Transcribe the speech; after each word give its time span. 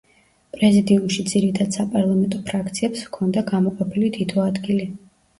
პრეზიდიუმში 0.53 1.25
ძირითად 1.33 1.75
საპარლამენტო 1.77 2.39
ფრაქციებს 2.47 3.03
ჰქონდა 3.09 3.43
გამოყოფილი 3.51 4.09
თითო 4.17 4.41
ადგილი. 4.47 4.89